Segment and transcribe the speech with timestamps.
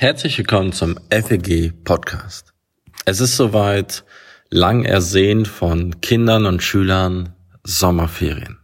[0.00, 2.54] Herzlich willkommen zum FEG Podcast.
[3.04, 4.04] Es ist soweit
[4.48, 8.60] lang ersehnt von Kindern und Schülern Sommerferien.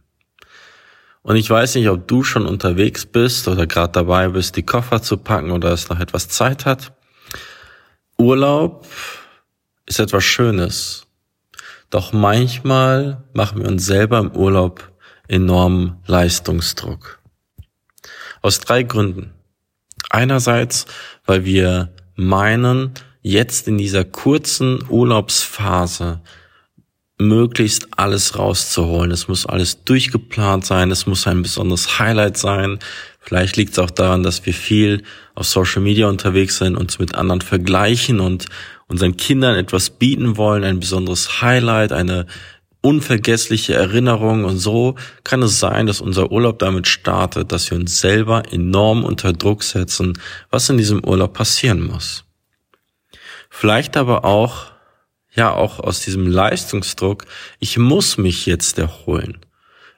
[1.23, 5.01] Und ich weiß nicht, ob du schon unterwegs bist oder gerade dabei bist, die Koffer
[5.01, 6.93] zu packen oder es noch etwas Zeit hat.
[8.17, 8.87] Urlaub
[9.87, 11.05] ist etwas Schönes.
[11.89, 14.89] Doch manchmal machen wir uns selber im Urlaub
[15.27, 17.19] enormen Leistungsdruck.
[18.41, 19.33] Aus drei Gründen.
[20.15, 20.85] Einerseits,
[21.25, 26.21] weil wir meinen, jetzt in dieser kurzen Urlaubsphase
[27.17, 29.11] möglichst alles rauszuholen.
[29.11, 32.79] Es muss alles durchgeplant sein, es muss ein besonderes Highlight sein.
[33.19, 37.13] Vielleicht liegt es auch daran, dass wir viel auf Social Media unterwegs sind, uns mit
[37.13, 38.45] anderen vergleichen und
[38.87, 42.25] unseren Kindern etwas bieten wollen, ein besonderes Highlight, eine
[42.85, 47.99] unvergessliche Erinnerung und so kann es sein, dass unser Urlaub damit startet, dass wir uns
[47.99, 50.13] selber enorm unter Druck setzen,
[50.51, 52.25] was in diesem Urlaub passieren muss.
[53.49, 54.67] Vielleicht aber auch,
[55.33, 57.25] ja, auch aus diesem Leistungsdruck,
[57.57, 59.39] ich muss mich jetzt erholen.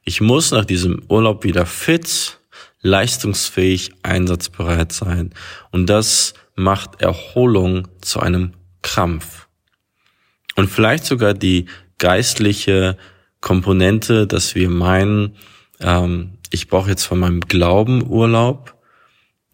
[0.05, 2.39] Ich muss nach diesem Urlaub wieder fit,
[2.79, 5.33] leistungsfähig, einsatzbereit sein.
[5.71, 9.49] Und das macht Erholung zu einem Krampf.
[10.55, 11.65] Und vielleicht sogar die
[11.97, 12.97] geistliche
[13.41, 15.35] Komponente, dass wir meinen,
[15.79, 18.75] ähm, ich brauche jetzt von meinem Glauben Urlaub,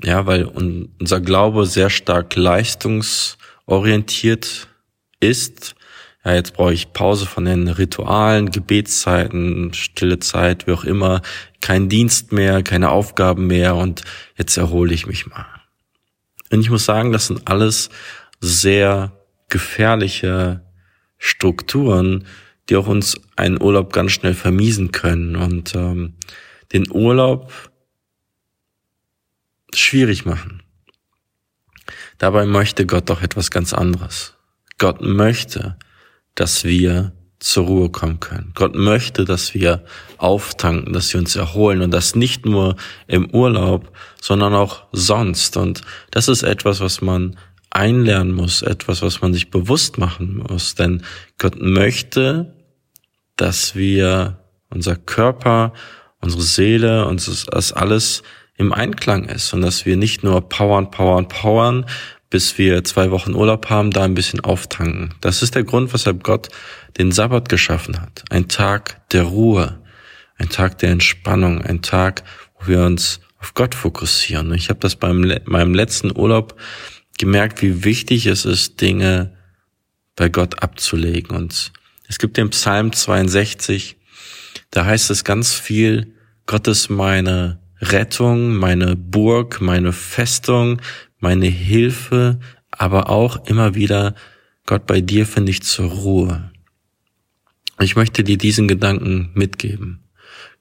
[0.02, 4.68] ja, weil unser Glaube sehr stark leistungsorientiert
[5.20, 5.76] ist.
[6.26, 11.22] Ja, jetzt brauche ich Pause von den Ritualen, Gebetszeiten, stille Zeit, wie auch immer,
[11.62, 14.04] kein Dienst mehr, keine Aufgaben mehr und
[14.38, 15.46] jetzt erhole ich mich mal.
[16.52, 17.90] Und ich muss sagen, das sind alles
[18.40, 19.12] sehr
[19.50, 20.62] gefährliche
[21.26, 22.26] Strukturen,
[22.68, 26.16] die auch uns einen Urlaub ganz schnell vermiesen können und ähm,
[26.74, 27.50] den Urlaub
[29.74, 30.64] schwierig machen.
[32.18, 34.36] Dabei möchte Gott doch etwas ganz anderes.
[34.78, 35.78] Gott möchte,
[36.36, 38.52] dass wir zur Ruhe kommen können.
[38.54, 39.86] Gott möchte, dass wir
[40.18, 42.76] auftanken, dass wir uns erholen und das nicht nur
[43.08, 45.56] im Urlaub, sondern auch sonst.
[45.56, 47.38] Und das ist etwas, was man
[47.74, 50.76] einlernen muss, etwas, was man sich bewusst machen muss.
[50.76, 51.04] Denn
[51.38, 52.56] Gott möchte,
[53.36, 54.40] dass wir
[54.70, 55.74] unser Körper,
[56.22, 58.24] unsere Seele, uns das alles
[58.58, 61.86] im Einklang ist und dass wir nicht nur powern, powern, powern,
[62.30, 65.14] bis wir zwei Wochen Urlaub haben, da ein bisschen auftanken.
[65.22, 66.50] Das ist der Grund, weshalb Gott
[66.98, 68.24] den Sabbat geschaffen hat.
[68.30, 69.80] Ein Tag der Ruhe,
[70.38, 72.24] ein Tag der Entspannung, ein Tag,
[72.60, 74.54] wo wir uns auf Gott fokussieren.
[74.54, 76.56] Ich habe das beim meinem letzten Urlaub
[77.18, 79.36] gemerkt, wie wichtig es ist, Dinge
[80.16, 81.36] bei Gott abzulegen.
[81.36, 81.72] Und
[82.08, 83.98] es gibt den Psalm 62,
[84.72, 86.14] da heißt es ganz viel,
[86.46, 90.82] Gott ist meine Rettung, meine Burg, meine Festung,
[91.20, 92.40] meine Hilfe,
[92.72, 94.16] aber auch immer wieder,
[94.66, 96.52] Gott, bei dir finde ich zur Ruhe.
[97.80, 100.04] Ich möchte dir diesen Gedanken mitgeben.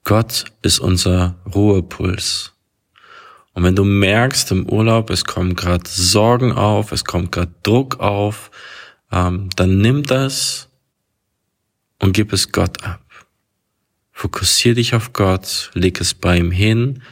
[0.05, 2.52] Gott ist unser Ruhepuls.
[3.55, 8.01] Und wenn du merkst im Urlaub, es kommen gerade Sorgen auf, es kommt gerade Druck
[8.01, 8.51] auf,
[9.11, 10.69] ähm, dann nimm das
[11.99, 13.05] und gib es Gott ab.
[14.11, 17.03] Fokussier dich auf Gott, leg es bei ihm hin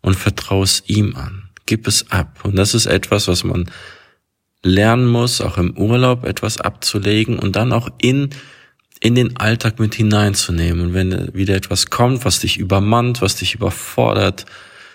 [0.00, 1.48] und vertraue es ihm an.
[1.66, 2.40] Gib es ab.
[2.44, 3.70] Und das ist etwas, was man
[4.62, 8.30] lernen muss, auch im Urlaub etwas abzulegen und dann auch in
[9.00, 10.88] in den Alltag mit hineinzunehmen.
[10.88, 14.44] Und wenn wieder etwas kommt, was dich übermannt, was dich überfordert,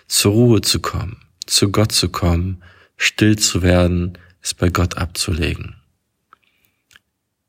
[0.08, 2.64] zur Ruhe zu kommen, zu Gott zu kommen,
[2.97, 5.75] still zu werden, es bei Gott abzulegen.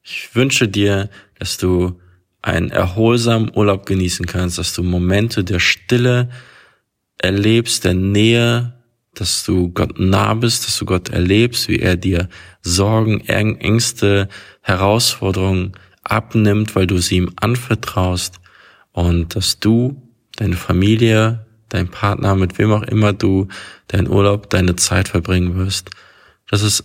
[0.03, 2.01] Ich wünsche dir, dass du
[2.43, 6.29] einen erholsamen Urlaub genießen kannst, dass du Momente der Stille
[7.19, 8.75] erlebst, der Nähe,
[9.15, 12.29] dass du Gott nah bist, dass du Gott erlebst, wie er dir
[12.63, 14.29] Sorgen, Ängste,
[14.61, 15.73] Herausforderungen
[16.03, 18.41] abnimmt, weil du sie ihm anvertraust
[18.93, 20.03] und dass du,
[20.37, 21.44] deine Familie,
[21.75, 23.49] dein Partner, mit wem auch immer du
[23.89, 25.91] deinen Urlaub, deine Zeit verbringen wirst,
[26.49, 26.85] dass es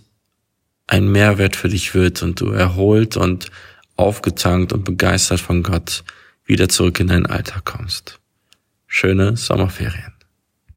[0.88, 3.52] ein Mehrwert für dich wird und du erholt und
[3.96, 6.04] aufgetankt und begeistert von Gott
[6.46, 8.20] wieder zurück in deinen Alltag kommst.
[8.88, 10.19] Schöne Sommerferien.